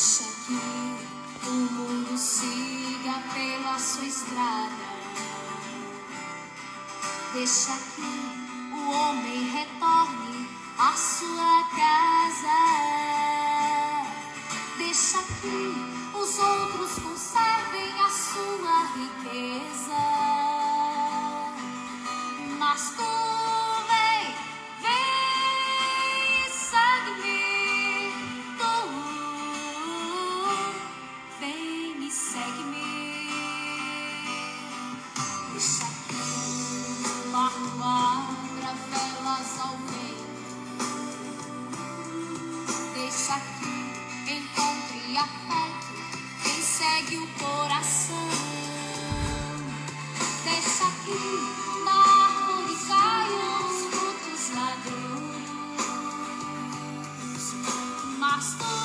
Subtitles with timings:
[0.00, 4.88] Deixa que o mundo siga pela sua estrada.
[7.34, 8.00] Deixa que
[8.72, 12.60] o homem retorne à sua casa.
[14.78, 19.79] Deixa que os outros conservem a sua riqueza.
[39.56, 40.30] Vento.
[42.94, 45.86] Deixa que encontre afeto
[46.42, 48.28] quem segue o coração.
[50.44, 51.18] Deixa que
[51.84, 55.40] na árvore caiam os frutos maduros.
[58.18, 58.79] Mas tu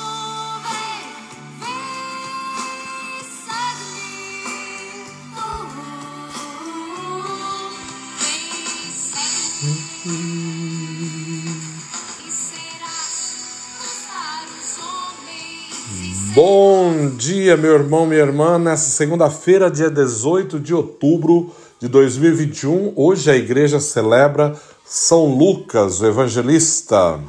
[16.35, 18.59] Bom dia, meu irmão, minha irmã.
[18.59, 26.05] Nessa segunda-feira, dia 18 de outubro de 2021, hoje a igreja celebra São Lucas, o
[26.05, 27.21] evangelista,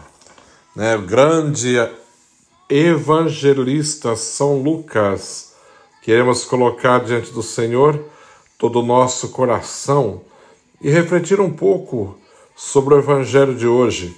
[0.74, 0.96] né?
[0.96, 1.76] O grande
[2.68, 5.52] evangelista São Lucas.
[6.02, 8.04] Queremos colocar diante do Senhor
[8.58, 10.22] todo o nosso coração
[10.82, 12.18] e refletir um pouco
[12.56, 14.16] sobre o evangelho de hoje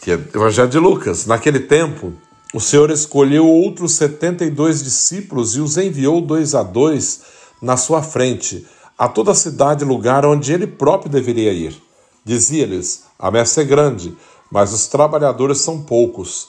[0.00, 1.26] que é o Evangelho de Lucas.
[1.26, 2.14] Naquele tempo,
[2.54, 7.20] o Senhor escolheu outros 72 discípulos e os enviou dois a dois
[7.60, 11.76] na sua frente, a toda a cidade e lugar onde ele próprio deveria ir.
[12.24, 14.16] Dizia-lhes: A messe é grande,
[14.50, 16.48] mas os trabalhadores são poucos.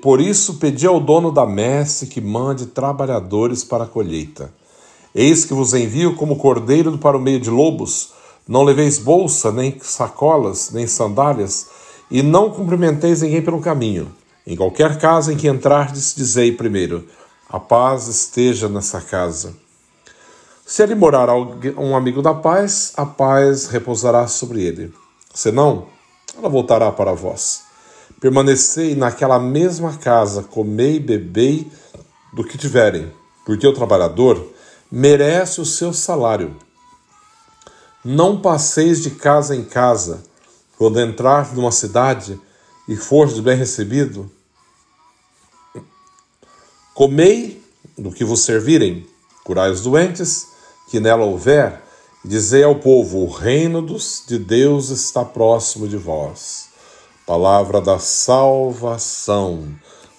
[0.00, 4.50] Por isso pedi ao dono da messe que mande trabalhadores para a colheita.
[5.14, 8.12] Eis que vos envio como cordeiro para o meio de lobos.
[8.46, 11.66] Não leveis bolsa, nem sacolas, nem sandálias,
[12.10, 14.10] e não cumprimenteis ninguém pelo caminho.
[14.50, 17.06] Em qualquer casa em que entrardes, dizei primeiro:
[17.50, 19.54] A paz esteja nessa casa.
[20.64, 21.28] Se ali morar
[21.76, 24.90] um amigo da paz, a paz repousará sobre ele.
[25.34, 25.88] Senão,
[26.34, 27.60] ela voltará para vós.
[28.22, 31.70] Permanecei naquela mesma casa, comei bebei
[32.32, 33.12] do que tiverem,
[33.44, 34.50] porque o trabalhador
[34.90, 36.56] merece o seu salário.
[38.02, 40.22] Não passeis de casa em casa,
[40.78, 42.40] quando entrar numa cidade
[42.88, 44.37] e fordes bem recebido.
[46.98, 47.62] Comei
[47.96, 49.06] do que vos servirem,
[49.44, 50.48] curai os doentes,
[50.90, 51.80] que nela houver,
[52.24, 56.70] e dizei ao povo: o reino dos, de Deus está próximo de vós.
[57.24, 59.76] Palavra da salvação.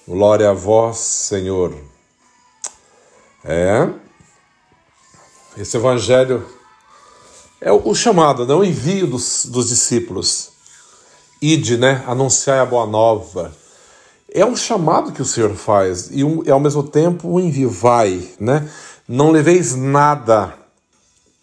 [0.08, 1.76] Glória a vós, Senhor.
[3.44, 3.90] É.
[5.58, 6.48] Esse evangelho
[7.60, 8.54] é o chamado, né?
[8.54, 10.52] o envio dos, dos discípulos.
[11.42, 12.06] Ide, né?
[12.08, 13.54] Anunciai a boa nova.
[14.32, 17.70] É um chamado que o Senhor faz e um, é ao mesmo tempo um envio.
[17.70, 18.70] Vai, né?
[19.08, 20.54] Não leveis nada.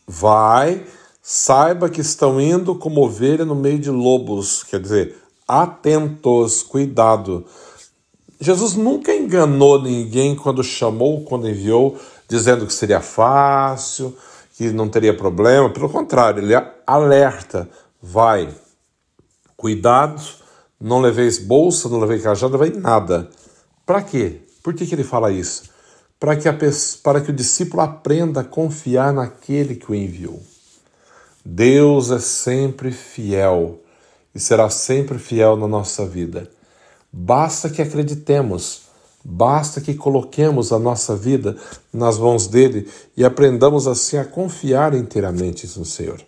[0.07, 0.85] Vai,
[1.21, 4.63] saiba que estão indo como ovelha no meio de lobos.
[4.63, 5.17] Quer dizer,
[5.49, 7.45] atentos, cuidado.
[8.41, 11.99] Jesus nunca enganou ninguém quando chamou, quando enviou,
[12.29, 14.17] dizendo que seria fácil,
[14.57, 15.71] que não teria problema.
[15.71, 16.55] Pelo contrário, ele
[16.87, 17.69] alerta:
[18.01, 18.49] vai,
[19.57, 20.23] cuidado,
[20.81, 23.29] não leveis bolsa, não levei cajado, não levei nada.
[23.85, 24.41] Para quê?
[24.63, 25.71] Por que, que ele fala isso?
[26.19, 26.49] Para que,
[27.03, 30.43] para que o discípulo aprenda a confiar naquele que o enviou.
[31.45, 33.81] Deus é sempre fiel
[34.35, 36.51] e será sempre fiel na nossa vida.
[37.13, 38.83] Basta que acreditemos,
[39.25, 41.57] basta que coloquemos a nossa vida
[41.93, 46.21] nas mãos dele e aprendamos assim a confiar inteiramente no Senhor.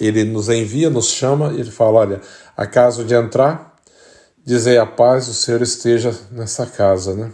[0.00, 2.20] Ele nos envia, nos chama e ele fala: Olha,
[2.56, 3.76] acaso de entrar,
[4.44, 7.30] dizei a paz, o Senhor esteja nessa casa, né?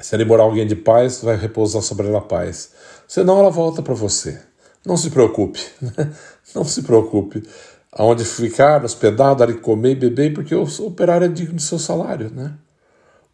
[0.00, 2.72] Se ali morar alguém de paz, vai repousar sobre ela a paz.
[3.08, 4.40] Senão ela volta para você.
[4.84, 6.12] Não se preocupe, né?
[6.54, 7.42] não se preocupe.
[7.90, 12.30] Aonde ficar, hospedado, ali comer e beber, porque o operário é digno do seu salário,
[12.30, 12.54] né?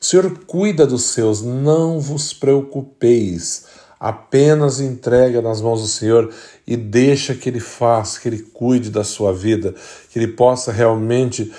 [0.01, 3.67] O Senhor cuida dos seus, não vos preocupeis.
[4.01, 6.33] Apenas entrega nas mãos do Senhor
[6.67, 9.75] e deixa que Ele faça, que Ele cuide da sua vida,
[10.09, 11.53] que Ele possa realmente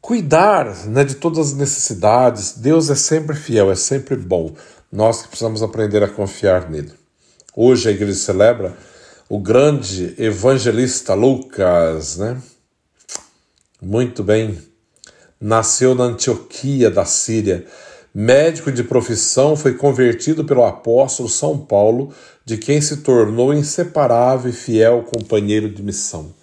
[0.00, 2.58] cuidar né, de todas as necessidades.
[2.58, 4.54] Deus é sempre fiel, é sempre bom.
[4.90, 6.92] Nós que precisamos aprender a confiar nele.
[7.54, 8.76] Hoje a igreja celebra
[9.28, 12.40] o grande evangelista Lucas, né?
[13.80, 14.58] Muito bem.
[15.40, 17.64] nasceu na Antioquia da Síria.
[18.20, 22.12] Médico de profissão, foi convertido pelo apóstolo São Paulo,
[22.44, 26.34] de quem se tornou inseparável e fiel companheiro de missão.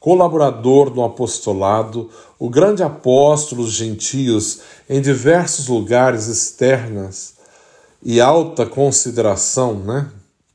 [0.00, 2.08] Colaborador no apostolado,
[2.38, 7.34] o grande apóstolo dos gentios em diversos lugares externas
[8.02, 10.08] e alta consideração, né?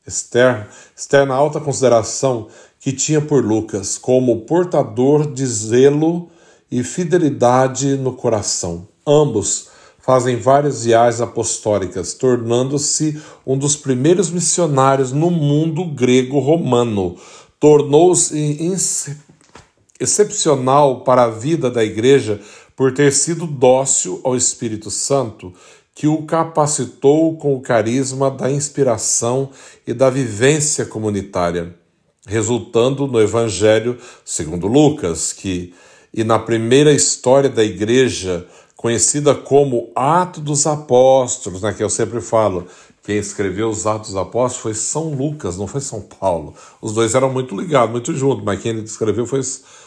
[0.08, 0.68] Externa,
[0.98, 2.48] externa alta consideração
[2.80, 6.32] que tinha por Lucas como portador de zelo
[6.72, 8.88] e fidelidade no coração.
[9.06, 9.72] Ambos
[10.04, 17.16] fazem várias viagens apostólicas, tornando-se um dos primeiros missionários no mundo grego-romano.
[17.58, 18.36] Tornou-se
[19.98, 22.42] excepcional para a vida da igreja
[22.76, 25.54] por ter sido dócil ao Espírito Santo,
[25.96, 29.52] que o capacitou com o carisma da inspiração
[29.88, 31.76] e da vivência comunitária,
[32.28, 35.74] resultando no Evangelho segundo Lucas, que
[36.14, 42.22] e na primeira história da igreja conhecida como Ato dos Apóstolos, né, que eu sempre
[42.22, 42.68] falo.
[43.04, 46.54] Quem escreveu os Atos dos Apóstolos foi São Lucas, não foi São Paulo.
[46.82, 49.42] Os dois eram muito ligados, muito juntos, mas quem escreveu foi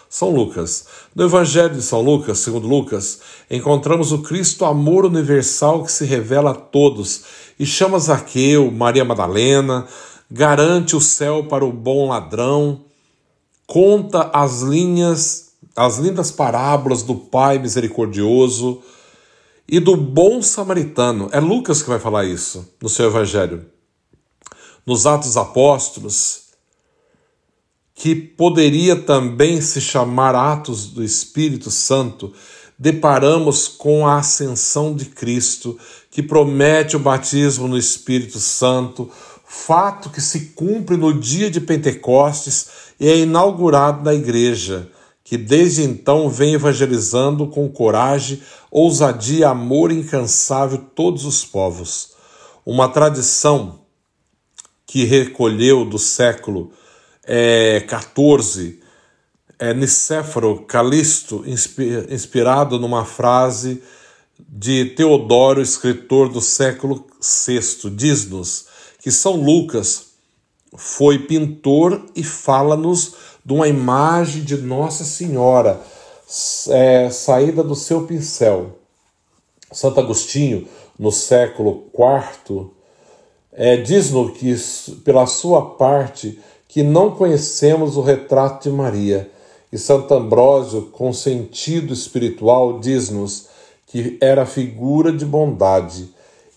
[0.09, 0.85] São Lucas.
[1.15, 6.51] No Evangelho de São Lucas, segundo Lucas, encontramos o Cristo amor universal que se revela
[6.51, 7.23] a todos
[7.59, 9.87] e chama Zaqueu, Maria Madalena,
[10.31, 12.83] garante o céu para o bom ladrão,
[13.67, 15.46] conta as linhas
[15.77, 18.83] as lindas parábolas do Pai misericordioso
[19.69, 21.29] e do bom samaritano.
[21.33, 23.67] É Lucas que vai falar isso no seu evangelho.
[24.87, 26.45] Nos Atos Apóstolos,
[27.95, 32.33] que poderia também se chamar Atos do Espírito Santo,
[32.79, 35.79] deparamos com a ascensão de Cristo,
[36.11, 39.11] que promete o batismo no Espírito Santo,
[39.45, 42.69] fato que se cumpre no dia de Pentecostes
[42.99, 44.91] e é inaugurado na igreja
[45.27, 48.41] que desde então vem evangelizando com coragem,
[48.71, 52.13] ousadia e amor incansável todos os povos.
[52.65, 53.81] Uma tradição
[54.87, 56.71] que recolheu do século
[57.25, 57.85] é,
[59.59, 61.45] é, Nicéforo Calisto,
[62.09, 63.83] inspirado numa frase
[64.39, 68.67] de Teodoro, escritor do século VI, diz-nos
[69.03, 70.07] que São Lucas
[70.77, 73.15] foi pintor e fala-nos
[73.47, 75.81] de uma imagem de Nossa Senhora
[76.69, 78.73] é, saída do seu pincel.
[79.71, 80.67] Santo Agostinho,
[80.99, 82.67] no século IV,
[83.53, 84.53] é, diz-nos que,
[85.05, 89.31] pela sua parte, que não conhecemos o retrato de Maria.
[89.73, 93.47] E Santo Ambrósio, com sentido espiritual, diz-nos
[93.87, 96.13] que era figura de bondade.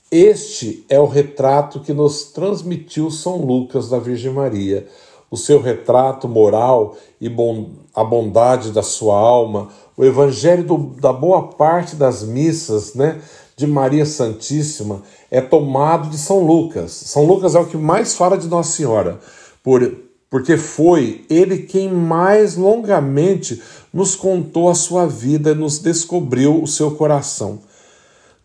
[0.10, 4.88] Este é o retrato que nos transmitiu São Lucas da Virgem Maria
[5.32, 11.14] o seu retrato moral e bom, a bondade da sua alma, o evangelho do, da
[11.14, 13.20] boa parte das missas né,
[13.56, 16.92] de Maria Santíssima é tomado de São Lucas.
[16.92, 19.20] São Lucas é o que mais fala de Nossa Senhora,
[19.64, 19.96] por,
[20.30, 23.62] porque foi ele quem mais longamente
[23.94, 27.60] nos contou a sua vida nos descobriu o seu coração.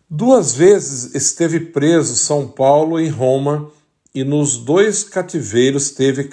[0.09, 3.71] Duas vezes esteve preso São Paulo em Roma
[4.13, 6.25] e nos dois cativeiros teve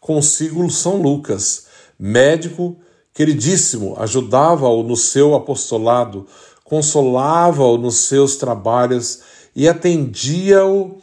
[0.00, 1.66] consigo São Lucas,
[1.98, 2.76] médico
[3.12, 6.26] queridíssimo, ajudava-o no seu apostolado,
[6.62, 9.20] consolava-o nos seus trabalhos
[9.56, 10.98] e atendia-o,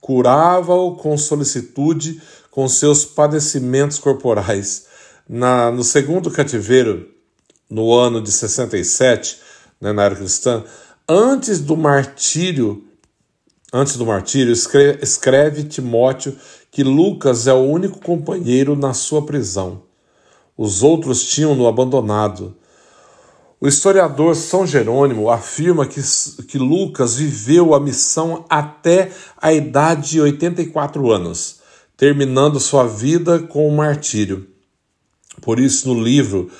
[0.00, 2.22] curava-o com solicitude
[2.56, 4.86] com seus padecimentos corporais.
[5.28, 7.08] Na, no segundo cativeiro,
[7.68, 9.40] no ano de 67,
[9.80, 10.64] né, na era cristã,
[11.08, 12.84] antes do martírio,
[13.72, 16.34] antes do martírio, escreve, escreve Timóteo
[16.76, 19.84] que Lucas é o único companheiro na sua prisão.
[20.58, 22.54] Os outros tinham-no abandonado.
[23.58, 26.02] O historiador São Jerônimo afirma que,
[26.46, 31.60] que Lucas viveu a missão até a idade de 84 anos,
[31.96, 34.46] terminando sua vida com o martírio.
[35.40, 36.50] Por isso, no livro,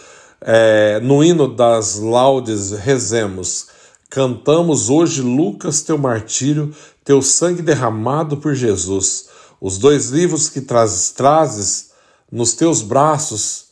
[0.40, 3.66] é, no hino das laudes, rezemos:
[4.08, 11.10] Cantamos hoje, Lucas, teu martírio, teu sangue derramado por Jesus os dois livros que trazes,
[11.10, 11.90] trazes
[12.30, 13.66] nos teus braços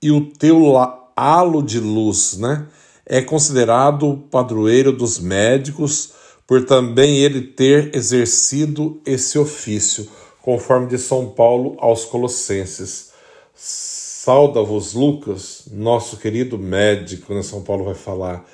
[0.00, 0.76] e o teu
[1.16, 2.66] halo de luz, né?
[3.04, 6.12] É considerado padroeiro dos médicos
[6.46, 10.08] por também ele ter exercido esse ofício,
[10.40, 13.10] conforme de São Paulo aos Colossenses.
[13.54, 17.42] Sauda-vos, Lucas, nosso querido médico, né?
[17.42, 18.44] São Paulo vai falar.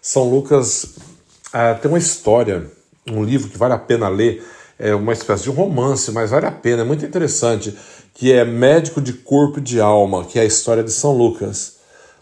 [0.00, 0.94] São Lucas
[1.52, 2.70] ah, tem uma história,
[3.10, 4.44] um livro que vale a pena ler
[4.78, 7.76] é uma espécie de romance, mas vale a pena, é muito interessante,
[8.14, 11.76] que é Médico de Corpo e de Alma, que é a história de São Lucas.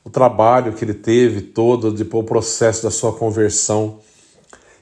[0.05, 3.99] o trabalho que ele teve todo, depois o processo da sua conversão.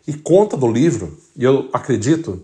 [0.06, 2.42] E conta do livro, e eu acredito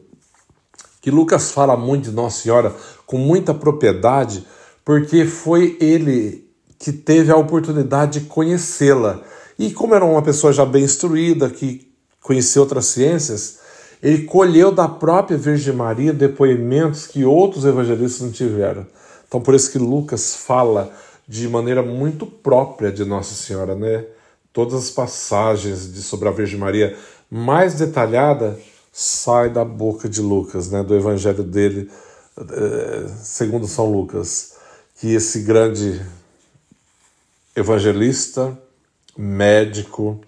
[1.02, 4.46] que Lucas fala muito de Nossa Senhora com muita propriedade,
[4.82, 9.20] porque foi ele que teve a oportunidade de conhecê-la.
[9.58, 13.59] E como era uma pessoa já bem instruída, que conhecia outras ciências,
[14.02, 18.86] ele colheu da própria Virgem Maria depoimentos que outros evangelistas não tiveram.
[19.28, 20.92] Então, por isso que Lucas fala
[21.28, 24.04] de maneira muito própria de Nossa Senhora, né?
[24.52, 26.96] Todas as passagens de, sobre a Virgem Maria
[27.30, 28.58] mais detalhada
[28.92, 30.82] sai da boca de Lucas, né?
[30.82, 31.88] Do Evangelho dele,
[32.36, 34.54] eh, segundo São Lucas,
[34.98, 36.00] que esse grande
[37.54, 38.58] evangelista,
[39.16, 40.20] médico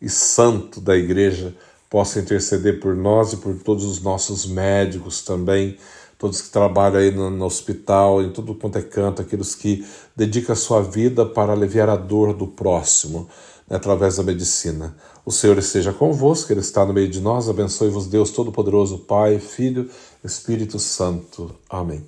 [0.00, 1.54] e santo da Igreja
[1.90, 5.76] possa interceder por nós e por todos os nossos médicos também
[6.20, 10.52] todos que trabalham aí no, no, hospital, em tudo quanto é canto, aqueles que dedicam
[10.52, 13.26] a sua vida para aliviar a dor do próximo,
[13.66, 14.94] né, através da medicina.
[15.24, 19.88] O Senhor esteja convosco, Ele está no meio de nós, abençoe-vos Deus Todo-Poderoso, Pai, Filho,
[20.22, 21.54] Espírito Santo.
[21.70, 22.04] Amém.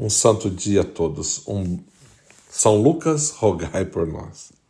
[0.00, 1.46] Um santo dia a todos.
[1.46, 1.78] Um
[2.50, 4.63] São Lucas, rogai por nós.